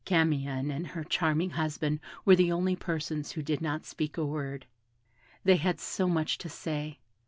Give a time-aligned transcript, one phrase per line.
[0.03, 4.65] Camion and her charming husband were the only persons who could not speak a word.
[5.43, 6.97] They had so much to say.